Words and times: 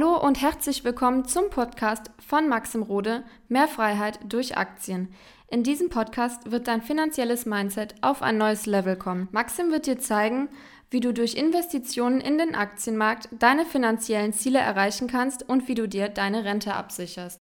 Hallo 0.00 0.16
und 0.16 0.40
herzlich 0.40 0.84
willkommen 0.84 1.24
zum 1.24 1.50
Podcast 1.50 2.12
von 2.24 2.48
Maxim 2.48 2.82
Rode 2.82 3.24
Mehr 3.48 3.66
Freiheit 3.66 4.20
durch 4.28 4.56
Aktien. 4.56 5.08
In 5.48 5.64
diesem 5.64 5.88
Podcast 5.88 6.52
wird 6.52 6.68
dein 6.68 6.82
finanzielles 6.82 7.46
Mindset 7.46 7.96
auf 8.00 8.22
ein 8.22 8.38
neues 8.38 8.66
Level 8.66 8.94
kommen. 8.94 9.26
Maxim 9.32 9.72
wird 9.72 9.86
dir 9.86 9.98
zeigen, 9.98 10.50
wie 10.88 11.00
du 11.00 11.12
durch 11.12 11.34
Investitionen 11.34 12.20
in 12.20 12.38
den 12.38 12.54
Aktienmarkt 12.54 13.28
deine 13.40 13.66
finanziellen 13.66 14.32
Ziele 14.32 14.60
erreichen 14.60 15.08
kannst 15.08 15.48
und 15.48 15.66
wie 15.66 15.74
du 15.74 15.88
dir 15.88 16.08
deine 16.08 16.44
Rente 16.44 16.74
absicherst. 16.74 17.40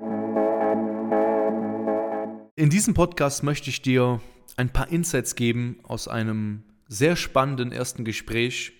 In 2.55 2.71
diesem 2.71 2.95
Podcast 2.95 3.43
möchte 3.43 3.69
ich 3.69 3.83
dir 3.83 4.19
ein 4.55 4.73
paar 4.73 4.89
Insights 4.89 5.35
geben 5.35 5.77
aus 5.83 6.07
einem 6.07 6.63
sehr 6.87 7.17
spannenden 7.17 7.71
ersten 7.71 8.03
Gespräch, 8.03 8.73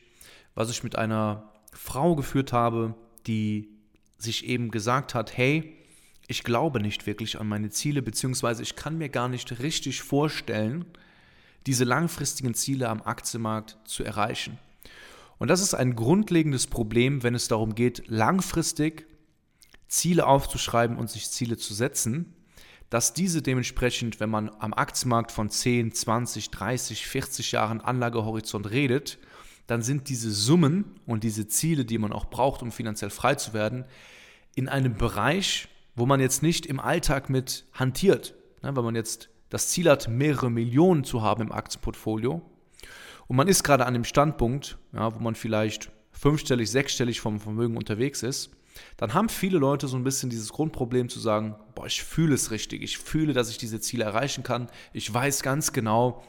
was 0.56 0.72
ich 0.72 0.84
mit 0.84 0.96
einer 0.96 1.54
Frau 1.72 2.16
geführt 2.16 2.54
habe, 2.54 2.96
die 3.28 3.70
sich 4.18 4.46
eben 4.46 4.72
gesagt 4.72 5.14
hat, 5.14 5.38
hey, 5.38 5.76
ich 6.28 6.44
glaube 6.44 6.82
nicht 6.82 7.06
wirklich 7.08 7.40
an 7.40 7.48
meine 7.48 7.70
Ziele, 7.70 8.02
beziehungsweise 8.02 8.64
ich 8.64 8.76
kann 8.76 8.98
mir 8.98 9.10
gar 9.10 9.30
nicht 9.30 9.60
richtig 9.60 10.02
vorstellen, 10.02 10.86
diese 11.66 11.84
langfristigen 11.84 12.54
Ziele 12.54 12.90
am 12.90 13.02
Aktienmarkt 13.02 13.78
zu 13.86 14.04
erreichen. 14.04 14.58
Und 15.38 15.50
das 15.50 15.62
ist 15.62 15.74
ein 15.74 15.96
grundlegendes 15.96 16.68
Problem, 16.68 17.24
wenn 17.24 17.36
es 17.36 17.48
darum 17.48 17.76
geht, 17.76 18.08
langfristig 18.08 19.06
Ziele 19.88 20.26
aufzuschreiben 20.26 20.98
und 20.98 21.10
sich 21.10 21.30
Ziele 21.30 21.58
zu 21.58 21.74
setzen, 21.74 22.34
dass 22.90 23.14
diese 23.14 23.42
dementsprechend, 23.42 24.20
wenn 24.20 24.30
man 24.30 24.50
am 24.60 24.74
Aktienmarkt 24.74 25.32
von 25.32 25.50
10, 25.50 25.92
20, 25.92 26.52
30, 26.52 27.06
40 27.06 27.52
Jahren 27.52 27.82
Anlagehorizont 27.82 28.70
redet, 28.72 29.20
dann 29.68 29.82
sind 29.82 30.10
diese 30.10 30.32
Summen 30.32 30.96
und 31.06 31.24
diese 31.24 31.48
Ziele, 31.48 31.86
die 31.86 31.98
man 31.98 32.14
auch 32.14 32.26
braucht, 32.26 32.62
um 32.62 32.72
finanziell 32.72 33.10
frei 33.10 33.36
zu 33.36 33.54
werden, 33.54 33.86
in 34.56 34.70
einem 34.70 34.96
Bereich, 34.96 35.68
wo 35.96 36.06
man 36.06 36.20
jetzt 36.20 36.42
nicht 36.42 36.66
im 36.66 36.80
Alltag 36.80 37.30
mit 37.30 37.66
hantiert. 37.74 38.34
Ne, 38.64 38.76
wenn 38.76 38.84
man 38.84 38.96
jetzt 38.96 39.30
das 39.50 39.70
Ziel 39.70 39.90
hat, 39.90 40.08
mehrere 40.08 40.50
Millionen 40.50 41.04
zu 41.04 41.22
haben 41.22 41.44
im 41.44 41.52
Aktienportfolio 41.52 42.42
und 43.28 43.36
man 43.36 43.48
ist 43.48 43.64
gerade 43.64 43.86
an 43.86 43.94
dem 43.94 44.04
Standpunkt, 44.04 44.78
ja, 44.94 45.14
wo 45.14 45.20
man 45.20 45.36
vielleicht 45.36 45.92
fünfstellig, 46.12 46.72
sechsstellig 46.72 47.22
vom 47.22 47.40
Vermögen 47.40 47.78
unterwegs 47.78 48.24
ist, 48.24 48.52
dann 48.96 49.14
haben 49.14 49.30
viele 49.30 49.58
Leute 49.58 49.88
so 49.88 49.98
ein 49.98 50.04
bisschen 50.04 50.30
dieses 50.30 50.50
Grundproblem 50.50 51.10
zu 51.10 51.20
sagen, 51.20 51.56
boah, 51.76 51.88
ich 51.88 52.04
fühle 52.04 52.36
es 52.36 52.52
richtig, 52.52 52.82
ich 52.82 52.98
fühle, 52.98 53.34
dass 53.34 53.50
ich 53.50 53.58
diese 53.58 53.80
Ziele 53.80 54.04
erreichen 54.04 54.44
kann, 54.44 54.70
ich 54.94 55.12
weiß 55.12 55.44
ganz 55.44 55.74
genau, 55.74 56.24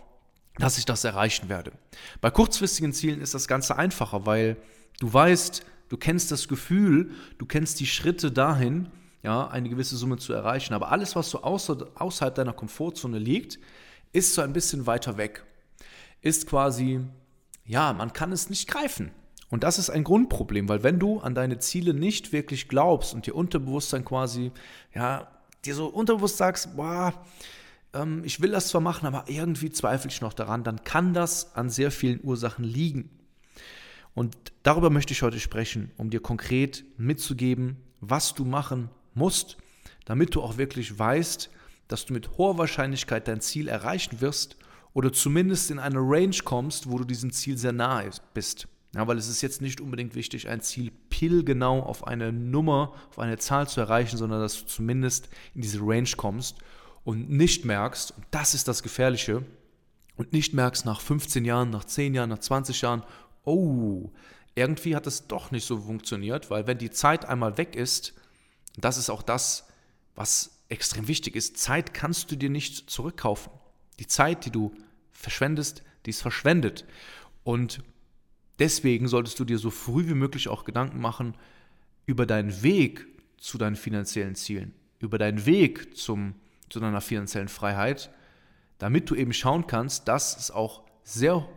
dass 0.59 0.79
ich 0.79 0.85
das 0.85 1.05
erreichen 1.05 1.49
werde. 1.49 1.73
Bei 2.21 2.31
kurzfristigen 2.31 2.93
Zielen 2.93 3.21
ist 3.21 3.35
das 3.35 3.49
Ganze 3.49 3.77
einfacher, 3.77 4.27
weil 4.27 4.57
du 5.01 5.13
weißt, 5.13 5.65
du 5.89 5.97
kennst 5.97 6.31
das 6.31 6.49
Gefühl, 6.49 7.13
du 7.39 7.47
kennst 7.47 7.81
die 7.81 7.87
Schritte 7.87 8.33
dahin, 8.33 8.89
ja, 9.23 9.49
eine 9.49 9.69
gewisse 9.69 9.97
Summe 9.97 10.17
zu 10.19 10.33
erreichen. 10.33 10.75
Aber 10.75 10.93
alles, 10.93 11.17
was 11.17 11.31
so 11.31 11.43
außer, 11.43 11.89
außerhalb 11.97 12.35
deiner 12.35 12.53
Komfortzone 12.53 13.19
liegt, 13.19 13.59
ist 14.13 14.35
so 14.35 14.43
ein 14.43 14.53
bisschen 14.53 14.87
weiter 14.87 15.17
weg. 15.17 15.45
Ist 16.21 16.47
quasi, 16.47 17.01
ja, 17.65 17.93
man 17.93 18.13
kann 18.13 18.33
es 18.33 18.51
nicht 18.51 18.69
greifen. 18.69 19.11
Und 19.51 19.65
das 19.65 19.79
ist 19.79 19.91
ein 19.91 20.05
Grundproblem, 20.05 20.69
weil 20.69 20.83
wenn 20.83 20.99
du 20.99 21.21
an 21.21 21.35
deine 21.35 21.59
Ziele 21.59 21.95
nicht 21.95 22.33
wirklich 22.33 22.69
glaubst 22.69 23.15
und 23.15 23.27
dir 23.27 23.35
Unterbewusstsein 23.35 24.05
quasi, 24.05 24.53
ja, 24.95 25.29
dir 25.65 25.75
so 25.75 25.87
unterbewusst 25.87 26.37
sagst, 26.37 26.77
boah, 26.77 27.15
ähm, 27.95 28.23
ich 28.25 28.41
will 28.41 28.51
das 28.51 28.69
zwar 28.69 28.81
machen, 28.81 29.07
aber 29.07 29.25
irgendwie 29.29 29.71
zweifle 29.71 30.11
ich 30.11 30.21
noch 30.21 30.33
daran, 30.33 30.65
dann 30.65 30.85
kann 30.85 31.15
das 31.15 31.55
an 31.55 31.71
sehr 31.71 31.91
vielen 31.91 32.21
Ursachen 32.23 32.65
liegen. 32.65 33.11
Und 34.15 34.37
darüber 34.63 34.91
möchte 34.91 35.13
ich 35.13 35.23
heute 35.23 35.41
sprechen, 35.41 35.93
um 35.97 36.11
dir 36.11 36.21
konkret 36.21 36.85
mitzugeben, 36.97 37.77
was 38.01 38.35
du 38.35 38.45
machen 38.45 38.91
musst, 39.15 39.57
damit 40.05 40.35
du 40.35 40.43
auch 40.43 40.57
wirklich 40.57 40.99
weißt, 40.99 41.51
dass 41.87 42.07
du 42.07 42.13
mit 42.13 42.37
hoher 42.37 42.59
Wahrscheinlichkeit 42.59 43.29
dein 43.29 43.41
Ziel 43.41 43.69
erreichen 43.69 44.21
wirst 44.21 44.57
oder 44.93 45.13
zumindest 45.13 45.71
in 45.71 45.79
eine 45.79 45.99
Range 45.99 46.37
kommst, 46.45 46.91
wo 46.91 46.99
du 46.99 47.05
diesem 47.05 47.33
Ziel 47.33 47.57
sehr 47.57 47.73
nahe 47.73 48.11
bist. 48.35 48.69
Ja, 48.95 49.07
weil 49.07 49.19
es 49.19 49.29
ist 49.29 49.43
jetzt 49.43 49.61
nicht 49.61 49.81
unbedingt 49.81 50.15
wichtig, 50.15 50.49
ein 50.49 50.63
Ziel 50.63 50.91
pillgenau 51.11 51.81
auf 51.81 52.07
eine 52.07 52.33
Nummer, 52.33 52.95
auf 53.11 53.19
eine 53.19 53.37
Zahl 53.37 53.69
zu 53.69 53.81
erreichen, 53.81 54.17
sondern 54.17 54.41
dass 54.41 54.61
du 54.61 54.67
zumindest 54.67 55.29
in 55.55 55.61
diese 55.61 55.81
Range 55.81 56.09
kommst 56.17 56.57
und 57.09 57.31
nicht 57.31 57.65
merkst, 57.65 58.11
und 58.11 58.27
das 58.31 58.53
ist 58.53 58.69
das 58.69 58.83
Gefährliche, 58.83 59.43
und 60.17 60.35
nicht 60.35 60.53
merkst 60.53 60.85
nach 60.85 61.01
15 61.01 61.47
Jahren, 61.47 61.71
nach 61.71 61.85
10 61.85 62.13
Jahren, 62.13 62.29
nach 62.29 62.41
20 62.41 62.83
Jahren, 62.83 63.03
oh, 63.45 64.11
irgendwie 64.55 64.95
hat 64.95 65.07
es 65.07 65.27
doch 65.27 65.51
nicht 65.51 65.65
so 65.65 65.79
funktioniert, 65.79 66.51
weil 66.51 66.67
wenn 66.67 66.77
die 66.77 66.91
Zeit 66.91 67.25
einmal 67.25 67.57
weg 67.57 67.77
ist, 67.77 68.13
das 68.77 68.99
ist 68.99 69.09
auch 69.09 69.23
das, 69.23 69.69
was 70.17 70.61
extrem 70.69 71.09
wichtig 71.09 71.35
ist, 71.35 71.57
Zeit 71.57 71.95
kannst 71.95 72.31
du 72.31 72.37
dir 72.37 72.51
nicht 72.51 72.91
zurückkaufen. 72.91 73.53
Die 74.01 74.07
Zeit, 74.07 74.45
die 74.45 74.51
du 74.51 74.75
verschwendest, 75.11 75.83
die 76.05 76.11
ist 76.11 76.21
verschwendet. 76.21 76.85
Und 77.43 77.83
deswegen 78.59 79.09
solltest 79.09 79.41
du 79.41 79.47
dir 79.47 79.57
so 79.57 79.71
früh 79.71 80.09
wie 80.09 80.15
möglich 80.15 80.49
auch 80.49 80.67
Gedanken 80.67 81.01
machen 81.01 81.39
über 82.05 82.27
deinen 82.27 82.63
Weg 82.63 83.07
zu 83.39 83.57
deinen 83.57 83.77
finanziellen 83.77 84.35
Zielen, 84.35 84.75
über 84.99 85.17
deinen 85.17 85.47
Weg 85.47 85.97
zum 85.97 86.35
zu 86.69 86.81
deiner 86.81 87.01
finanziellen 87.01 87.49
Freiheit, 87.49 88.11
damit 88.79 89.11
du 89.11 89.15
eben 89.15 89.33
schauen 89.33 89.67
kannst, 89.67 90.09
dass 90.09 90.37
es 90.37 90.51
auch 90.51 90.83
sehr 91.03 91.49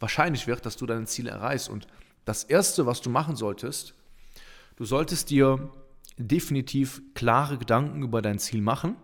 wahrscheinlich 0.00 0.46
wird, 0.46 0.66
dass 0.66 0.76
du 0.76 0.86
deine 0.86 1.06
Ziele 1.06 1.30
erreichst. 1.30 1.68
Und 1.68 1.86
das 2.24 2.44
Erste, 2.44 2.86
was 2.86 3.00
du 3.00 3.10
machen 3.10 3.36
solltest, 3.36 3.94
du 4.76 4.84
solltest 4.84 5.30
dir 5.30 5.70
definitiv 6.18 7.02
klare 7.14 7.58
Gedanken 7.58 8.02
über 8.02 8.22
dein 8.22 8.38
Ziel 8.38 8.60
machen 8.60 8.96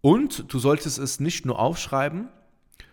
und 0.00 0.52
du 0.52 0.58
solltest 0.58 0.98
es 0.98 1.20
nicht 1.20 1.46
nur 1.46 1.58
aufschreiben, 1.58 2.28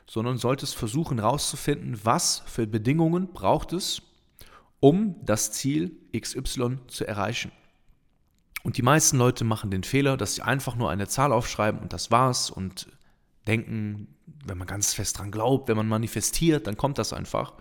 sondern 0.07 0.37
solltest 0.37 0.75
versuchen 0.75 1.19
herauszufinden, 1.19 1.99
was 2.03 2.43
für 2.45 2.65
Bedingungen 2.67 3.31
braucht 3.31 3.73
es, 3.73 4.01
um 4.79 5.15
das 5.23 5.51
Ziel 5.51 5.91
XY 6.17 6.79
zu 6.87 7.05
erreichen. 7.05 7.51
Und 8.63 8.77
die 8.77 8.81
meisten 8.81 9.17
Leute 9.17 9.43
machen 9.43 9.71
den 9.71 9.83
Fehler, 9.83 10.17
dass 10.17 10.35
sie 10.35 10.41
einfach 10.41 10.75
nur 10.75 10.89
eine 10.89 11.07
Zahl 11.07 11.31
aufschreiben 11.31 11.79
und 11.79 11.93
das 11.93 12.11
war's 12.11 12.49
und 12.49 12.87
denken, 13.47 14.15
wenn 14.45 14.57
man 14.57 14.67
ganz 14.67 14.93
fest 14.93 15.17
dran 15.17 15.31
glaubt, 15.31 15.67
wenn 15.67 15.77
man 15.77 15.87
manifestiert, 15.87 16.67
dann 16.67 16.77
kommt 16.77 16.97
das 16.97 17.13
einfach. 17.13 17.53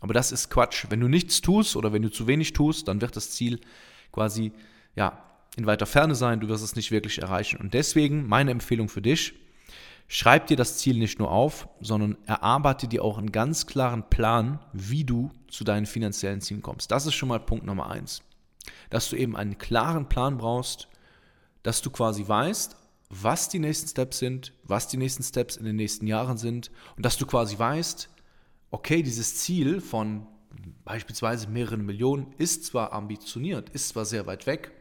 Aber 0.00 0.14
das 0.14 0.32
ist 0.32 0.50
Quatsch. 0.50 0.86
Wenn 0.88 1.00
du 1.00 1.08
nichts 1.08 1.40
tust 1.40 1.76
oder 1.76 1.92
wenn 1.92 2.02
du 2.02 2.10
zu 2.10 2.26
wenig 2.26 2.52
tust, 2.52 2.88
dann 2.88 3.00
wird 3.00 3.16
das 3.16 3.30
Ziel 3.30 3.60
quasi 4.10 4.52
ja, 4.96 5.22
in 5.56 5.66
weiter 5.66 5.86
Ferne 5.86 6.14
sein, 6.14 6.40
du 6.40 6.48
wirst 6.48 6.64
es 6.64 6.76
nicht 6.76 6.90
wirklich 6.90 7.20
erreichen. 7.20 7.60
Und 7.60 7.72
deswegen 7.74 8.26
meine 8.26 8.50
Empfehlung 8.50 8.88
für 8.88 9.02
dich, 9.02 9.34
schreib 10.08 10.48
dir 10.48 10.56
das 10.56 10.78
Ziel 10.78 10.98
nicht 10.98 11.18
nur 11.18 11.30
auf, 11.30 11.68
sondern 11.80 12.18
erarbeite 12.26 12.88
dir 12.88 13.04
auch 13.04 13.16
einen 13.16 13.32
ganz 13.32 13.66
klaren 13.66 14.08
Plan, 14.10 14.58
wie 14.72 15.04
du 15.04 15.30
zu 15.48 15.62
deinen 15.62 15.86
finanziellen 15.86 16.40
Zielen 16.40 16.62
kommst. 16.62 16.90
Das 16.90 17.06
ist 17.06 17.14
schon 17.14 17.28
mal 17.28 17.40
Punkt 17.40 17.64
Nummer 17.64 17.90
eins 17.90 18.22
dass 18.90 19.10
du 19.10 19.16
eben 19.16 19.36
einen 19.36 19.58
klaren 19.58 20.08
Plan 20.08 20.38
brauchst, 20.38 20.88
dass 21.62 21.82
du 21.82 21.90
quasi 21.90 22.26
weißt, 22.26 22.76
was 23.08 23.48
die 23.48 23.58
nächsten 23.58 23.88
Steps 23.88 24.18
sind, 24.18 24.52
was 24.64 24.88
die 24.88 24.96
nächsten 24.96 25.22
Steps 25.22 25.56
in 25.56 25.64
den 25.64 25.76
nächsten 25.76 26.06
Jahren 26.06 26.38
sind 26.38 26.70
und 26.96 27.04
dass 27.04 27.18
du 27.18 27.26
quasi 27.26 27.58
weißt, 27.58 28.08
okay, 28.70 29.02
dieses 29.02 29.36
Ziel 29.36 29.80
von 29.80 30.26
beispielsweise 30.84 31.48
mehreren 31.48 31.84
Millionen 31.84 32.32
ist 32.38 32.64
zwar 32.64 32.92
ambitioniert, 32.92 33.70
ist 33.70 33.90
zwar 33.90 34.04
sehr 34.04 34.26
weit 34.26 34.46
weg, 34.46 34.72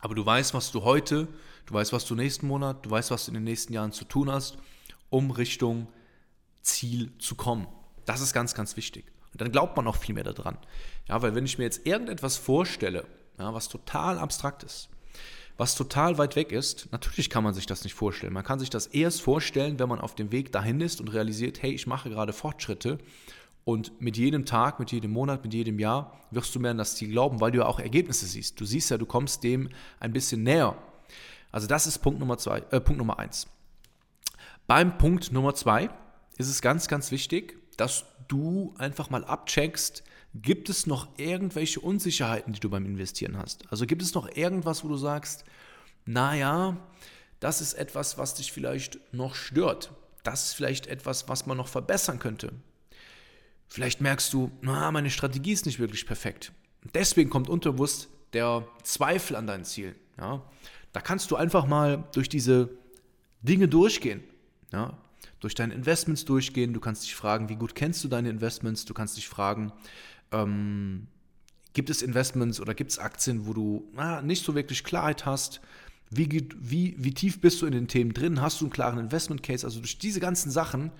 aber 0.00 0.14
du 0.14 0.24
weißt, 0.24 0.54
was 0.54 0.70
du 0.70 0.84
heute, 0.84 1.28
du 1.66 1.74
weißt, 1.74 1.92
was 1.92 2.04
du 2.06 2.14
nächsten 2.14 2.46
Monat, 2.46 2.84
du 2.84 2.90
weißt, 2.90 3.10
was 3.10 3.26
du 3.26 3.30
in 3.30 3.34
den 3.34 3.44
nächsten 3.44 3.72
Jahren 3.72 3.92
zu 3.92 4.04
tun 4.04 4.30
hast, 4.30 4.58
um 5.10 5.30
Richtung 5.30 5.88
Ziel 6.62 7.12
zu 7.18 7.34
kommen. 7.34 7.66
Das 8.04 8.20
ist 8.20 8.32
ganz, 8.32 8.54
ganz 8.54 8.76
wichtig. 8.76 9.06
Und 9.34 9.40
dann 9.40 9.50
glaubt 9.50 9.76
man 9.76 9.88
auch 9.88 9.96
viel 9.96 10.14
mehr 10.14 10.22
daran. 10.22 10.56
Ja, 11.08 11.20
weil 11.20 11.34
wenn 11.34 11.44
ich 11.44 11.58
mir 11.58 11.64
jetzt 11.64 11.86
irgendetwas 11.86 12.36
vorstelle, 12.36 13.04
ja, 13.36 13.52
was 13.52 13.68
total 13.68 14.18
abstrakt 14.18 14.62
ist, 14.62 14.88
was 15.56 15.74
total 15.74 16.18
weit 16.18 16.36
weg 16.36 16.52
ist, 16.52 16.88
natürlich 16.92 17.30
kann 17.30 17.42
man 17.42 17.52
sich 17.52 17.66
das 17.66 17.82
nicht 17.82 17.94
vorstellen. 17.94 18.32
Man 18.32 18.44
kann 18.44 18.60
sich 18.60 18.70
das 18.70 18.86
erst 18.86 19.22
vorstellen, 19.22 19.80
wenn 19.80 19.88
man 19.88 20.00
auf 20.00 20.14
dem 20.14 20.30
Weg 20.30 20.52
dahin 20.52 20.80
ist 20.80 21.00
und 21.00 21.08
realisiert, 21.08 21.62
hey, 21.62 21.72
ich 21.72 21.88
mache 21.88 22.10
gerade 22.10 22.32
Fortschritte. 22.32 22.98
Und 23.64 24.00
mit 24.00 24.16
jedem 24.16 24.46
Tag, 24.46 24.78
mit 24.78 24.92
jedem 24.92 25.10
Monat, 25.10 25.42
mit 25.42 25.52
jedem 25.52 25.80
Jahr 25.80 26.20
wirst 26.30 26.54
du 26.54 26.60
mehr 26.60 26.70
an 26.70 26.78
das 26.78 26.94
Ziel 26.94 27.10
glauben, 27.10 27.40
weil 27.40 27.50
du 27.50 27.58
ja 27.58 27.66
auch 27.66 27.80
Ergebnisse 27.80 28.26
siehst. 28.26 28.60
Du 28.60 28.64
siehst 28.64 28.90
ja, 28.90 28.98
du 28.98 29.06
kommst 29.06 29.42
dem 29.42 29.68
ein 29.98 30.12
bisschen 30.12 30.44
näher. 30.44 30.76
Also 31.50 31.66
das 31.66 31.88
ist 31.88 31.98
Punkt 31.98 32.20
Nummer 32.20 32.38
zwei, 32.38 32.58
äh, 32.70 32.80
Punkt 32.80 32.98
Nummer 32.98 33.18
eins. 33.18 33.48
Beim 34.68 34.96
Punkt 34.96 35.32
Nummer 35.32 35.54
zwei 35.54 35.90
ist 36.36 36.48
es 36.48 36.62
ganz, 36.62 36.88
ganz 36.88 37.10
wichtig, 37.10 37.58
dass 37.80 38.04
du 38.28 38.74
einfach 38.78 39.10
mal 39.10 39.24
abcheckst, 39.24 40.02
gibt 40.34 40.68
es 40.68 40.86
noch 40.86 41.08
irgendwelche 41.18 41.80
Unsicherheiten, 41.80 42.52
die 42.52 42.60
du 42.60 42.70
beim 42.70 42.86
Investieren 42.86 43.38
hast? 43.38 43.70
Also 43.70 43.86
gibt 43.86 44.02
es 44.02 44.14
noch 44.14 44.34
irgendwas, 44.36 44.84
wo 44.84 44.88
du 44.88 44.96
sagst, 44.96 45.44
naja, 46.06 46.76
das 47.40 47.60
ist 47.60 47.74
etwas, 47.74 48.18
was 48.18 48.34
dich 48.34 48.52
vielleicht 48.52 48.98
noch 49.12 49.34
stört. 49.34 49.92
Das 50.22 50.46
ist 50.46 50.54
vielleicht 50.54 50.86
etwas, 50.86 51.28
was 51.28 51.46
man 51.46 51.56
noch 51.56 51.68
verbessern 51.68 52.18
könnte. 52.18 52.52
Vielleicht 53.68 54.00
merkst 54.00 54.32
du, 54.32 54.50
na, 54.60 54.90
meine 54.90 55.10
Strategie 55.10 55.52
ist 55.52 55.66
nicht 55.66 55.78
wirklich 55.78 56.06
perfekt. 56.06 56.52
Deswegen 56.94 57.30
kommt 57.30 57.48
unterbewusst 57.48 58.08
der 58.32 58.66
Zweifel 58.82 59.36
an 59.36 59.46
deinen 59.46 59.64
Zielen. 59.64 59.94
Ja? 60.18 60.42
Da 60.92 61.00
kannst 61.00 61.30
du 61.30 61.36
einfach 61.36 61.66
mal 61.66 62.04
durch 62.12 62.28
diese 62.28 62.70
Dinge 63.42 63.68
durchgehen. 63.68 64.22
Ja? 64.72 64.96
Durch 65.40 65.54
deine 65.54 65.74
Investments 65.74 66.24
durchgehen. 66.24 66.72
Du 66.72 66.80
kannst 66.80 67.04
dich 67.04 67.14
fragen, 67.14 67.48
wie 67.48 67.56
gut 67.56 67.74
kennst 67.74 68.02
du 68.04 68.08
deine 68.08 68.30
Investments? 68.30 68.84
Du 68.84 68.94
kannst 68.94 69.16
dich 69.16 69.28
fragen, 69.28 69.72
ähm, 70.32 71.06
gibt 71.72 71.90
es 71.90 72.02
Investments 72.02 72.60
oder 72.60 72.74
gibt 72.74 72.92
es 72.92 72.98
Aktien, 72.98 73.46
wo 73.46 73.52
du 73.52 73.90
na, 73.94 74.22
nicht 74.22 74.44
so 74.44 74.54
wirklich 74.54 74.84
Klarheit 74.84 75.26
hast? 75.26 75.60
Wie, 76.10 76.48
wie, 76.58 76.94
wie 76.98 77.14
tief 77.14 77.40
bist 77.40 77.60
du 77.60 77.66
in 77.66 77.72
den 77.72 77.88
Themen 77.88 78.14
drin? 78.14 78.40
Hast 78.40 78.60
du 78.60 78.66
einen 78.66 78.72
klaren 78.72 78.98
Investment 78.98 79.42
Case? 79.42 79.66
Also 79.66 79.80
durch 79.80 79.98
diese 79.98 80.20
ganzen 80.20 80.50
Sachen 80.50 80.92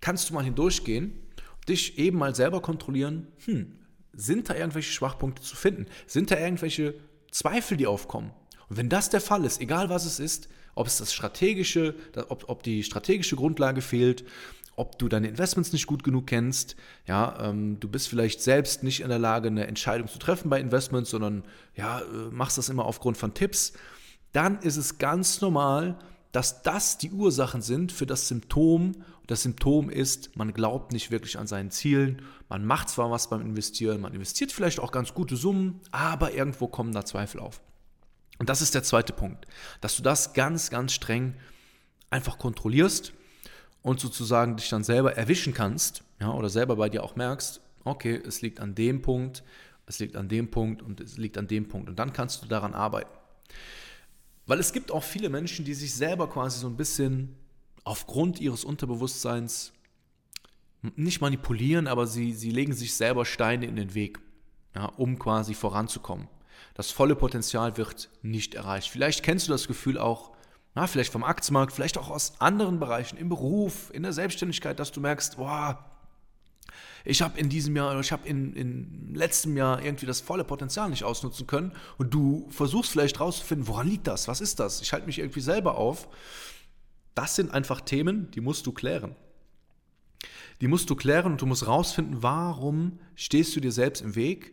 kannst 0.00 0.28
du 0.28 0.34
mal 0.34 0.44
hindurchgehen, 0.44 1.12
dich 1.68 1.98
eben 1.98 2.18
mal 2.18 2.34
selber 2.34 2.60
kontrollieren, 2.60 3.28
hm, 3.44 3.72
sind 4.12 4.48
da 4.48 4.54
irgendwelche 4.54 4.92
Schwachpunkte 4.92 5.42
zu 5.42 5.56
finden? 5.56 5.86
Sind 6.06 6.30
da 6.30 6.38
irgendwelche 6.38 6.94
Zweifel, 7.30 7.76
die 7.76 7.86
aufkommen? 7.86 8.30
Und 8.68 8.76
wenn 8.76 8.88
das 8.88 9.10
der 9.10 9.20
Fall 9.20 9.44
ist, 9.44 9.60
egal 9.60 9.88
was 9.88 10.04
es 10.04 10.18
ist, 10.18 10.48
ob 10.74 10.86
es 10.86 10.98
das 10.98 11.12
strategische, 11.12 11.94
ob, 12.28 12.48
ob 12.48 12.62
die 12.62 12.82
strategische 12.82 13.36
Grundlage 13.36 13.80
fehlt, 13.80 14.24
ob 14.76 14.98
du 14.98 15.08
deine 15.08 15.28
Investments 15.28 15.72
nicht 15.72 15.86
gut 15.86 16.04
genug 16.04 16.26
kennst, 16.26 16.76
ja, 17.06 17.38
ähm, 17.40 17.80
du 17.80 17.88
bist 17.88 18.08
vielleicht 18.08 18.42
selbst 18.42 18.82
nicht 18.82 19.00
in 19.00 19.08
der 19.08 19.18
Lage, 19.18 19.48
eine 19.48 19.66
Entscheidung 19.66 20.06
zu 20.06 20.18
treffen 20.18 20.50
bei 20.50 20.60
Investments, 20.60 21.10
sondern 21.10 21.44
ja, 21.74 22.00
äh, 22.00 22.30
machst 22.30 22.58
das 22.58 22.68
immer 22.68 22.84
aufgrund 22.84 23.16
von 23.16 23.32
Tipps, 23.32 23.72
dann 24.32 24.58
ist 24.60 24.76
es 24.76 24.98
ganz 24.98 25.40
normal, 25.40 25.98
dass 26.32 26.62
das 26.62 26.98
die 26.98 27.10
Ursachen 27.10 27.62
sind 27.62 27.90
für 27.90 28.04
das 28.04 28.28
Symptom. 28.28 28.92
Das 29.26 29.42
Symptom 29.42 29.88
ist, 29.88 30.36
man 30.36 30.52
glaubt 30.52 30.92
nicht 30.92 31.10
wirklich 31.10 31.38
an 31.38 31.46
seinen 31.46 31.70
Zielen, 31.70 32.20
man 32.50 32.66
macht 32.66 32.90
zwar 32.90 33.10
was 33.10 33.30
beim 33.30 33.40
Investieren, 33.40 34.02
man 34.02 34.12
investiert 34.12 34.52
vielleicht 34.52 34.78
auch 34.78 34.92
ganz 34.92 35.14
gute 35.14 35.36
Summen, 35.36 35.80
aber 35.90 36.34
irgendwo 36.34 36.68
kommen 36.68 36.92
da 36.92 37.06
Zweifel 37.06 37.40
auf. 37.40 37.62
Und 38.38 38.48
das 38.48 38.62
ist 38.62 38.74
der 38.74 38.82
zweite 38.82 39.12
Punkt, 39.12 39.46
dass 39.80 39.96
du 39.96 40.02
das 40.02 40.34
ganz, 40.34 40.70
ganz 40.70 40.92
streng 40.92 41.34
einfach 42.10 42.38
kontrollierst 42.38 43.12
und 43.82 44.00
sozusagen 44.00 44.56
dich 44.56 44.68
dann 44.68 44.84
selber 44.84 45.16
erwischen 45.16 45.54
kannst, 45.54 46.02
ja, 46.20 46.32
oder 46.32 46.48
selber 46.48 46.76
bei 46.76 46.88
dir 46.88 47.02
auch 47.02 47.16
merkst, 47.16 47.60
okay, 47.84 48.20
es 48.26 48.42
liegt 48.42 48.60
an 48.60 48.74
dem 48.74 49.02
Punkt, 49.02 49.42
es 49.86 49.98
liegt 50.00 50.16
an 50.16 50.28
dem 50.28 50.50
Punkt 50.50 50.82
und 50.82 51.00
es 51.00 51.16
liegt 51.16 51.38
an 51.38 51.46
dem 51.46 51.68
Punkt. 51.68 51.88
Und 51.88 51.98
dann 51.98 52.12
kannst 52.12 52.42
du 52.42 52.48
daran 52.48 52.74
arbeiten. 52.74 53.16
Weil 54.46 54.60
es 54.60 54.72
gibt 54.72 54.90
auch 54.90 55.02
viele 55.02 55.28
Menschen, 55.28 55.64
die 55.64 55.74
sich 55.74 55.94
selber 55.94 56.28
quasi 56.28 56.60
so 56.60 56.66
ein 56.68 56.76
bisschen 56.76 57.36
aufgrund 57.84 58.40
ihres 58.40 58.64
Unterbewusstseins 58.64 59.72
nicht 60.94 61.20
manipulieren, 61.20 61.86
aber 61.86 62.06
sie, 62.06 62.32
sie 62.32 62.50
legen 62.50 62.72
sich 62.72 62.94
selber 62.94 63.24
Steine 63.24 63.66
in 63.66 63.76
den 63.76 63.94
Weg, 63.94 64.18
ja, 64.74 64.86
um 64.86 65.18
quasi 65.18 65.54
voranzukommen. 65.54 66.28
Das 66.74 66.90
volle 66.90 67.16
Potenzial 67.16 67.76
wird 67.76 68.10
nicht 68.22 68.54
erreicht. 68.54 68.90
Vielleicht 68.90 69.22
kennst 69.22 69.48
du 69.48 69.52
das 69.52 69.66
Gefühl 69.66 69.98
auch, 69.98 70.32
na, 70.74 70.86
vielleicht 70.86 71.10
vom 71.10 71.24
Aktienmarkt, 71.24 71.72
vielleicht 71.72 71.96
auch 71.96 72.10
aus 72.10 72.34
anderen 72.38 72.78
Bereichen, 72.78 73.16
im 73.16 73.30
Beruf, 73.30 73.90
in 73.94 74.02
der 74.02 74.12
Selbstständigkeit, 74.12 74.78
dass 74.78 74.92
du 74.92 75.00
merkst, 75.00 75.38
boah, 75.38 75.84
ich 77.06 77.22
habe 77.22 77.38
in 77.38 77.48
diesem 77.48 77.76
Jahr, 77.76 77.98
ich 78.00 78.10
habe 78.12 78.28
in, 78.28 78.52
in 78.52 79.14
letztem 79.14 79.56
Jahr 79.56 79.82
irgendwie 79.82 80.06
das 80.06 80.20
volle 80.20 80.44
Potenzial 80.44 80.90
nicht 80.90 81.04
ausnutzen 81.04 81.46
können 81.46 81.72
und 81.98 82.12
du 82.12 82.48
versuchst 82.50 82.90
vielleicht 82.90 83.20
rauszufinden, 83.20 83.68
woran 83.68 83.88
liegt 83.88 84.06
das, 84.06 84.28
was 84.28 84.40
ist 84.40 84.58
das, 84.58 84.82
ich 84.82 84.92
halte 84.92 85.06
mich 85.06 85.20
irgendwie 85.20 85.40
selber 85.40 85.76
auf. 85.78 86.08
Das 87.14 87.36
sind 87.36 87.52
einfach 87.52 87.80
Themen, 87.80 88.30
die 88.32 88.40
musst 88.40 88.66
du 88.66 88.72
klären. 88.72 89.14
Die 90.60 90.68
musst 90.68 90.90
du 90.90 90.96
klären 90.96 91.32
und 91.32 91.40
du 91.40 91.46
musst 91.46 91.66
rausfinden, 91.66 92.22
warum 92.22 92.98
stehst 93.14 93.54
du 93.54 93.60
dir 93.60 93.72
selbst 93.72 94.02
im 94.02 94.14
Weg 94.14 94.52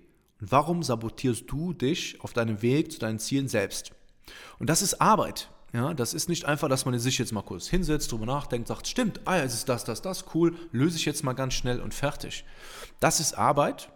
warum 0.49 0.83
sabotierst 0.83 1.45
du 1.47 1.73
dich 1.73 2.19
auf 2.21 2.33
deinem 2.33 2.61
Weg 2.61 2.91
zu 2.91 2.99
deinen 2.99 3.19
Zielen 3.19 3.47
selbst. 3.47 3.91
Und 4.59 4.69
das 4.69 4.81
ist 4.81 5.01
Arbeit. 5.01 5.49
Ja, 5.73 5.93
das 5.95 6.13
ist 6.13 6.29
nicht 6.29 6.45
einfach, 6.45 6.69
dass 6.69 6.85
man 6.85 6.97
sich 6.99 7.17
jetzt 7.17 7.31
mal 7.31 7.41
kurz 7.41 7.67
hinsetzt, 7.67 8.11
drüber 8.11 8.27
nachdenkt, 8.27 8.67
sagt, 8.67 8.87
stimmt, 8.87 9.21
ah 9.25 9.37
es 9.37 9.55
ist 9.55 9.69
das, 9.69 9.83
das, 9.83 10.03
das, 10.03 10.25
cool, 10.35 10.55
löse 10.71 10.97
ich 10.97 11.05
jetzt 11.05 11.23
mal 11.23 11.33
ganz 11.33 11.55
schnell 11.55 11.81
und 11.81 11.95
fertig. 11.95 12.45
Das 12.99 13.19
ist 13.19 13.33
Arbeit 13.33 13.91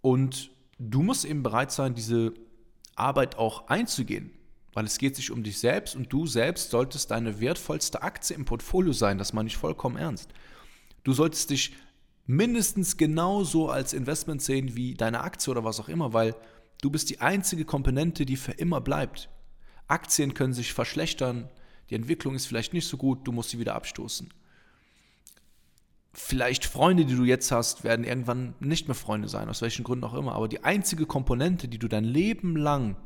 und 0.00 0.50
du 0.80 1.02
musst 1.02 1.24
eben 1.24 1.44
bereit 1.44 1.70
sein, 1.70 1.94
diese 1.94 2.34
Arbeit 2.96 3.38
auch 3.38 3.68
einzugehen, 3.68 4.32
weil 4.72 4.84
es 4.84 4.98
geht 4.98 5.14
sich 5.14 5.30
um 5.30 5.44
dich 5.44 5.60
selbst 5.60 5.94
und 5.94 6.12
du 6.12 6.26
selbst 6.26 6.70
solltest 6.70 7.12
deine 7.12 7.38
wertvollste 7.38 8.02
Aktie 8.02 8.34
im 8.34 8.44
Portfolio 8.44 8.92
sein, 8.92 9.16
das 9.16 9.32
meine 9.32 9.48
ich 9.48 9.56
vollkommen 9.56 9.96
ernst. 9.96 10.30
Du 11.04 11.12
solltest 11.12 11.50
dich 11.50 11.72
mindestens 12.26 12.96
genauso 12.96 13.70
als 13.70 13.92
Investment 13.92 14.42
sehen 14.42 14.74
wie 14.74 14.94
deine 14.94 15.20
Aktie 15.20 15.50
oder 15.50 15.64
was 15.64 15.80
auch 15.80 15.88
immer, 15.88 16.12
weil 16.12 16.34
du 16.82 16.90
bist 16.90 17.10
die 17.10 17.20
einzige 17.20 17.64
Komponente, 17.64 18.26
die 18.26 18.36
für 18.36 18.52
immer 18.52 18.80
bleibt. 18.80 19.28
Aktien 19.86 20.34
können 20.34 20.52
sich 20.52 20.72
verschlechtern, 20.72 21.48
die 21.90 21.94
Entwicklung 21.94 22.34
ist 22.34 22.46
vielleicht 22.46 22.72
nicht 22.72 22.88
so 22.88 22.96
gut, 22.96 23.26
du 23.26 23.32
musst 23.32 23.50
sie 23.50 23.58
wieder 23.60 23.76
abstoßen. 23.76 24.32
Vielleicht 26.12 26.64
Freunde, 26.64 27.04
die 27.04 27.14
du 27.14 27.24
jetzt 27.24 27.52
hast, 27.52 27.84
werden 27.84 28.04
irgendwann 28.04 28.54
nicht 28.58 28.88
mehr 28.88 28.94
Freunde 28.94 29.28
sein, 29.28 29.48
aus 29.48 29.62
welchen 29.62 29.84
Gründen 29.84 30.04
auch 30.04 30.14
immer. 30.14 30.32
Aber 30.34 30.48
die 30.48 30.64
einzige 30.64 31.06
Komponente, 31.06 31.68
die 31.68 31.78
du 31.78 31.88
dein 31.88 32.04
Leben 32.04 32.56
lang 32.56 32.96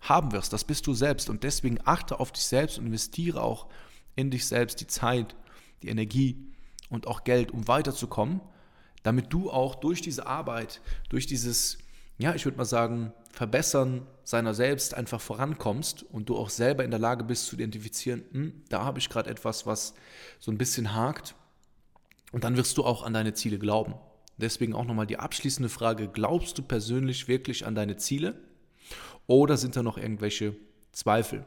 haben 0.00 0.30
wirst, 0.32 0.52
das 0.52 0.64
bist 0.64 0.86
du 0.86 0.92
selbst. 0.92 1.30
Und 1.30 1.42
deswegen 1.42 1.78
achte 1.84 2.20
auf 2.20 2.32
dich 2.32 2.44
selbst 2.44 2.78
und 2.78 2.86
investiere 2.86 3.42
auch 3.42 3.66
in 4.14 4.30
dich 4.30 4.46
selbst 4.46 4.80
die 4.80 4.86
Zeit, 4.86 5.34
die 5.82 5.88
Energie 5.88 6.52
und 6.90 7.06
auch 7.06 7.24
Geld, 7.24 7.50
um 7.50 7.68
weiterzukommen, 7.68 8.40
damit 9.02 9.32
du 9.32 9.50
auch 9.50 9.74
durch 9.74 10.00
diese 10.02 10.26
Arbeit, 10.26 10.80
durch 11.08 11.26
dieses 11.26 11.78
ja, 12.18 12.34
ich 12.34 12.44
würde 12.44 12.56
mal 12.56 12.64
sagen, 12.64 13.12
Verbessern 13.32 14.06
seiner 14.24 14.54
selbst 14.54 14.94
einfach 14.94 15.20
vorankommst 15.20 16.02
und 16.02 16.28
du 16.28 16.36
auch 16.36 16.48
selber 16.48 16.84
in 16.84 16.90
der 16.90 17.00
Lage 17.00 17.24
bist 17.24 17.46
zu 17.46 17.56
identifizieren, 17.56 18.24
hm, 18.32 18.62
da 18.70 18.84
habe 18.84 18.98
ich 18.98 19.08
gerade 19.08 19.28
etwas, 19.28 19.66
was 19.66 19.94
so 20.38 20.50
ein 20.50 20.58
bisschen 20.58 20.94
hakt. 20.94 21.34
Und 22.32 22.44
dann 22.44 22.56
wirst 22.56 22.76
du 22.78 22.84
auch 22.84 23.02
an 23.04 23.12
deine 23.12 23.34
Ziele 23.34 23.58
glauben. 23.58 23.94
Deswegen 24.38 24.74
auch 24.74 24.84
nochmal 24.84 25.06
die 25.06 25.18
abschließende 25.18 25.68
Frage, 25.68 26.08
glaubst 26.08 26.58
du 26.58 26.62
persönlich 26.62 27.28
wirklich 27.28 27.66
an 27.66 27.74
deine 27.74 27.96
Ziele 27.96 28.34
oder 29.26 29.56
sind 29.56 29.76
da 29.76 29.82
noch 29.82 29.98
irgendwelche 29.98 30.56
Zweifel? 30.92 31.44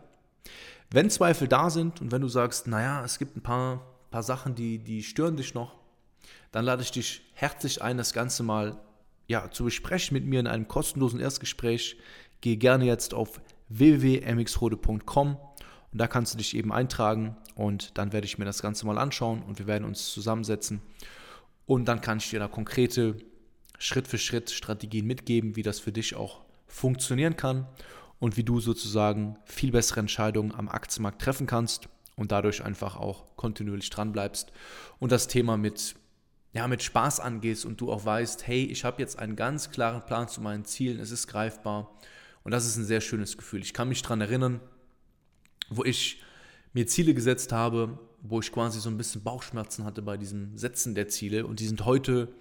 Wenn 0.91 1.09
Zweifel 1.09 1.47
da 1.47 1.69
sind 1.69 2.01
und 2.01 2.11
wenn 2.11 2.21
du 2.21 2.29
sagst, 2.29 2.67
naja, 2.67 3.03
es 3.03 3.19
gibt 3.19 3.35
ein 3.35 3.43
paar, 3.43 3.85
paar 4.09 4.23
Sachen, 4.23 4.55
die, 4.55 4.79
die 4.79 5.03
stören 5.03 5.37
dich 5.37 5.53
noch, 5.53 5.75
dann 6.51 6.65
lade 6.65 6.81
ich 6.81 6.91
dich 6.91 7.21
herzlich 7.33 7.81
ein, 7.81 7.97
das 7.97 8.13
Ganze 8.13 8.43
mal 8.43 8.79
ja, 9.27 9.51
zu 9.51 9.63
besprechen 9.63 10.15
mit 10.15 10.25
mir 10.25 10.39
in 10.39 10.47
einem 10.47 10.67
kostenlosen 10.67 11.19
Erstgespräch, 11.19 11.97
geh 12.41 12.55
gerne 12.55 12.85
jetzt 12.85 13.13
auf 13.13 13.39
www.mxrode.com 13.69 15.37
und 15.91 15.97
da 15.97 16.07
kannst 16.07 16.33
du 16.33 16.37
dich 16.37 16.55
eben 16.55 16.71
eintragen 16.71 17.37
und 17.55 17.97
dann 17.97 18.11
werde 18.11 18.25
ich 18.25 18.37
mir 18.37 18.45
das 18.45 18.61
Ganze 18.61 18.85
mal 18.87 18.97
anschauen 18.97 19.43
und 19.43 19.59
wir 19.59 19.67
werden 19.67 19.85
uns 19.85 20.11
zusammensetzen 20.11 20.81
und 21.65 21.85
dann 21.85 22.01
kann 22.01 22.17
ich 22.17 22.29
dir 22.29 22.39
da 22.39 22.47
konkrete 22.47 23.17
Schritt 23.77 24.07
für 24.07 24.17
Schritt 24.17 24.49
Strategien 24.49 25.05
mitgeben, 25.05 25.55
wie 25.55 25.63
das 25.63 25.79
für 25.79 25.91
dich 25.91 26.15
auch 26.15 26.41
funktionieren 26.67 27.35
kann 27.35 27.67
und 28.19 28.37
wie 28.37 28.43
du 28.43 28.59
sozusagen 28.59 29.37
viel 29.45 29.71
bessere 29.71 29.99
Entscheidungen 29.99 30.53
am 30.53 30.69
Aktienmarkt 30.69 31.21
treffen 31.21 31.47
kannst 31.47 31.87
und 32.19 32.33
dadurch 32.33 32.63
einfach 32.63 32.97
auch 32.97 33.35
kontinuierlich 33.37 33.89
dran 33.89 34.11
bleibst 34.11 34.51
und 34.99 35.11
das 35.11 35.27
Thema 35.27 35.55
mit 35.55 35.95
ja, 36.51 36.67
mit 36.67 36.81
Spaß 36.81 37.19
angehst 37.19 37.63
und 37.63 37.79
du 37.79 37.91
auch 37.91 38.05
weißt, 38.05 38.47
hey, 38.47 38.65
ich 38.65 38.83
habe 38.83 38.99
jetzt 38.99 39.19
einen 39.19 39.35
ganz 39.35 39.69
klaren 39.69 40.03
Plan 40.05 40.27
zu 40.27 40.41
meinen 40.41 40.65
Zielen, 40.65 40.99
es 40.99 41.11
ist 41.11 41.27
greifbar 41.27 41.95
und 42.43 42.51
das 42.51 42.65
ist 42.65 42.75
ein 42.75 42.85
sehr 42.85 43.01
schönes 43.01 43.37
Gefühl. 43.37 43.61
Ich 43.61 43.71
kann 43.71 43.87
mich 43.87 44.01
daran 44.01 44.19
erinnern, 44.19 44.59
wo 45.69 45.83
ich 45.83 46.23
mir 46.73 46.87
Ziele 46.87 47.13
gesetzt 47.13 47.51
habe, 47.51 47.99
wo 48.23 48.39
ich 48.39 48.51
quasi 48.51 48.79
so 48.79 48.89
ein 48.89 48.97
bisschen 48.97 49.21
Bauchschmerzen 49.21 49.85
hatte 49.85 50.01
bei 50.01 50.17
diesem 50.17 50.57
Setzen 50.57 50.95
der 50.95 51.07
Ziele 51.07 51.45
und 51.45 51.59
die 51.59 51.67
sind 51.67 51.85
heute, 51.85 52.33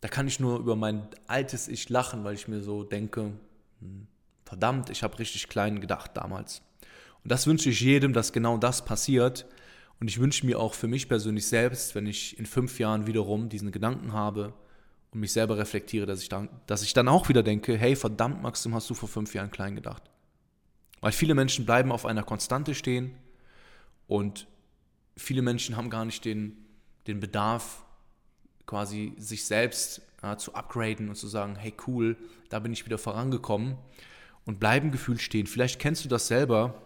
da 0.00 0.08
kann 0.08 0.28
ich 0.28 0.38
nur 0.38 0.60
über 0.60 0.76
mein 0.76 1.08
altes 1.26 1.66
Ich 1.66 1.88
lachen, 1.88 2.22
weil 2.22 2.36
ich 2.36 2.46
mir 2.46 2.60
so 2.60 2.84
denke, 2.84 3.32
hm, 3.80 4.06
verdammt, 4.44 4.88
ich 4.88 5.02
habe 5.02 5.18
richtig 5.18 5.48
klein 5.48 5.80
gedacht 5.80 6.12
damals. 6.14 6.62
Und 7.22 7.32
das 7.32 7.46
wünsche 7.46 7.70
ich 7.70 7.80
jedem, 7.80 8.12
dass 8.12 8.32
genau 8.32 8.56
das 8.58 8.84
passiert, 8.84 9.46
und 10.00 10.08
ich 10.08 10.18
wünsche 10.18 10.46
mir 10.46 10.58
auch 10.58 10.72
für 10.72 10.88
mich 10.88 11.08
persönlich 11.08 11.46
selbst, 11.46 11.94
wenn 11.94 12.06
ich 12.06 12.38
in 12.38 12.46
fünf 12.46 12.78
Jahren 12.78 13.06
wiederum 13.06 13.50
diesen 13.50 13.70
Gedanken 13.70 14.14
habe 14.14 14.54
und 15.10 15.20
mich 15.20 15.32
selber 15.32 15.58
reflektiere, 15.58 16.06
dass 16.06 16.22
ich 16.22 16.30
dann, 16.30 16.48
dass 16.66 16.82
ich 16.82 16.94
dann 16.94 17.06
auch 17.06 17.28
wieder 17.28 17.42
denke, 17.42 17.76
hey, 17.76 17.94
verdammt, 17.94 18.42
Maxim, 18.42 18.74
hast 18.74 18.88
du 18.88 18.94
vor 18.94 19.10
fünf 19.10 19.34
Jahren 19.34 19.50
klein 19.50 19.74
gedacht. 19.74 20.02
Weil 21.02 21.12
viele 21.12 21.34
Menschen 21.34 21.66
bleiben 21.66 21.92
auf 21.92 22.06
einer 22.06 22.22
Konstante 22.22 22.74
stehen 22.74 23.14
und 24.06 24.46
viele 25.18 25.42
Menschen 25.42 25.76
haben 25.76 25.90
gar 25.90 26.06
nicht 26.06 26.24
den, 26.24 26.56
den 27.06 27.20
Bedarf, 27.20 27.84
quasi 28.64 29.12
sich 29.18 29.44
selbst 29.44 30.00
ja, 30.22 30.38
zu 30.38 30.54
upgraden 30.54 31.10
und 31.10 31.16
zu 31.16 31.28
sagen, 31.28 31.56
hey 31.56 31.74
cool, 31.86 32.16
da 32.48 32.58
bin 32.58 32.72
ich 32.72 32.86
wieder 32.86 32.98
vorangekommen 32.98 33.76
und 34.46 34.60
bleiben 34.60 34.92
gefühlt 34.92 35.20
stehen. 35.20 35.46
Vielleicht 35.46 35.78
kennst 35.78 36.04
du 36.04 36.08
das 36.08 36.26
selber, 36.26 36.80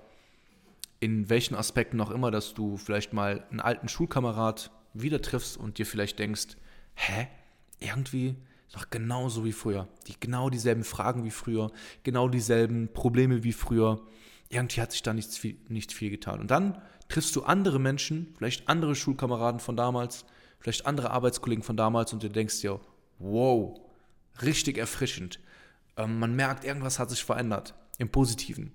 in 1.05 1.29
welchen 1.29 1.55
Aspekten 1.55 2.01
auch 2.01 2.11
immer, 2.11 2.31
dass 2.31 2.55
du 2.55 2.79
vielleicht 2.79 3.13
mal 3.13 3.47
einen 3.51 3.61
alten 3.61 3.89
Schulkamerad 3.89 4.71
wieder 4.95 5.21
triffst 5.21 5.59
und 5.59 5.77
dir 5.77 5.85
vielleicht 5.85 6.19
denkst, 6.19 6.57
hä, 6.95 7.29
irgendwie, 7.79 8.37
noch 8.73 8.89
genauso 8.89 9.45
wie 9.45 9.53
früher. 9.53 9.87
Die 10.07 10.15
genau 10.19 10.49
dieselben 10.49 10.83
Fragen 10.83 11.25
wie 11.25 11.31
früher, 11.31 11.71
genau 12.05 12.31
dieselben 12.31 12.89
Probleme 12.91 13.45
wie 13.45 13.53
früher. 13.53 14.01
Irgendwie 14.49 14.81
hat 14.81 14.93
sich 14.93 15.03
da 15.03 15.13
nichts 15.13 15.37
viel, 15.37 15.59
nicht 15.69 15.93
viel 15.93 16.09
getan. 16.09 16.41
Und 16.41 16.51
dann 16.51 16.81
triffst 17.09 17.37
du 17.37 17.43
andere 17.43 17.79
Menschen, 17.79 18.33
vielleicht 18.39 18.67
andere 18.71 18.95
Schulkameraden 18.95 19.61
von 19.61 19.77
damals, 19.77 20.25
vielleicht 20.59 20.87
andere 20.87 21.11
Arbeitskollegen 21.11 21.63
von 21.63 21.77
damals 21.77 22.15
und 22.15 22.23
du 22.23 22.31
denkst 22.31 22.63
dir, 22.63 22.81
wow, 23.19 23.79
richtig 24.41 24.79
erfrischend. 24.79 25.39
Ähm, 25.99 26.19
man 26.19 26.35
merkt, 26.35 26.65
irgendwas 26.65 26.99
hat 26.99 27.11
sich 27.11 27.23
verändert 27.23 27.75
im 27.99 28.09
Positiven. 28.09 28.73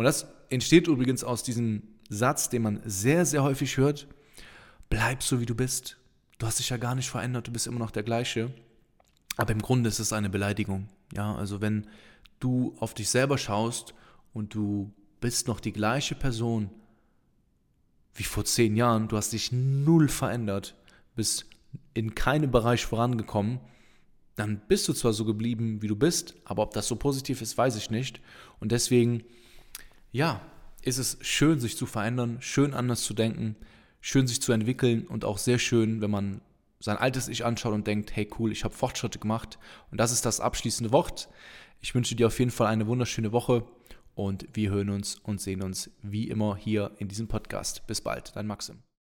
Und 0.00 0.04
das 0.04 0.26
entsteht 0.48 0.88
übrigens 0.88 1.24
aus 1.24 1.42
diesem 1.42 1.82
Satz, 2.08 2.48
den 2.48 2.62
man 2.62 2.80
sehr, 2.86 3.26
sehr 3.26 3.42
häufig 3.42 3.76
hört, 3.76 4.08
bleib 4.88 5.22
so 5.22 5.42
wie 5.42 5.44
du 5.44 5.54
bist. 5.54 5.98
Du 6.38 6.46
hast 6.46 6.58
dich 6.58 6.70
ja 6.70 6.78
gar 6.78 6.94
nicht 6.94 7.10
verändert, 7.10 7.48
du 7.48 7.52
bist 7.52 7.66
immer 7.66 7.80
noch 7.80 7.90
der 7.90 8.02
gleiche. 8.02 8.50
Aber 9.36 9.52
im 9.52 9.60
Grunde 9.60 9.90
ist 9.90 9.98
es 9.98 10.14
eine 10.14 10.30
Beleidigung. 10.30 10.88
Ja, 11.12 11.34
also 11.34 11.60
wenn 11.60 11.86
du 12.38 12.74
auf 12.80 12.94
dich 12.94 13.10
selber 13.10 13.36
schaust 13.36 13.92
und 14.32 14.54
du 14.54 14.90
bist 15.20 15.48
noch 15.48 15.60
die 15.60 15.74
gleiche 15.74 16.14
Person 16.14 16.70
wie 18.14 18.24
vor 18.24 18.46
zehn 18.46 18.76
Jahren, 18.76 19.06
du 19.06 19.18
hast 19.18 19.34
dich 19.34 19.52
null 19.52 20.08
verändert, 20.08 20.76
bist 21.14 21.44
in 21.92 22.14
keinem 22.14 22.50
Bereich 22.50 22.86
vorangekommen, 22.86 23.60
dann 24.34 24.62
bist 24.66 24.88
du 24.88 24.94
zwar 24.94 25.12
so 25.12 25.26
geblieben, 25.26 25.82
wie 25.82 25.88
du 25.88 25.96
bist, 25.96 26.36
aber 26.46 26.62
ob 26.62 26.72
das 26.72 26.88
so 26.88 26.96
positiv 26.96 27.42
ist, 27.42 27.58
weiß 27.58 27.76
ich 27.76 27.90
nicht. 27.90 28.22
Und 28.60 28.72
deswegen, 28.72 29.24
ja, 30.12 30.40
ist 30.82 30.98
es 30.98 31.18
schön, 31.20 31.60
sich 31.60 31.76
zu 31.76 31.86
verändern, 31.86 32.38
schön 32.40 32.74
anders 32.74 33.02
zu 33.02 33.14
denken, 33.14 33.56
schön 34.00 34.26
sich 34.26 34.40
zu 34.40 34.52
entwickeln 34.52 35.06
und 35.06 35.24
auch 35.24 35.38
sehr 35.38 35.58
schön, 35.58 36.00
wenn 36.00 36.10
man 36.10 36.40
sein 36.80 36.96
altes 36.96 37.28
Ich 37.28 37.44
anschaut 37.44 37.74
und 37.74 37.86
denkt, 37.86 38.16
hey 38.16 38.28
cool, 38.38 38.52
ich 38.52 38.64
habe 38.64 38.74
Fortschritte 38.74 39.18
gemacht. 39.18 39.58
Und 39.90 39.98
das 39.98 40.12
ist 40.12 40.24
das 40.24 40.40
abschließende 40.40 40.92
Wort. 40.92 41.28
Ich 41.80 41.94
wünsche 41.94 42.14
dir 42.14 42.26
auf 42.26 42.38
jeden 42.38 42.50
Fall 42.50 42.68
eine 42.68 42.86
wunderschöne 42.86 43.32
Woche 43.32 43.64
und 44.14 44.46
wir 44.54 44.70
hören 44.70 44.90
uns 44.90 45.16
und 45.16 45.40
sehen 45.40 45.62
uns 45.62 45.90
wie 46.02 46.28
immer 46.28 46.56
hier 46.56 46.92
in 46.98 47.08
diesem 47.08 47.28
Podcast. 47.28 47.86
Bis 47.86 48.00
bald, 48.00 48.34
dein 48.34 48.46
Maxim. 48.46 48.82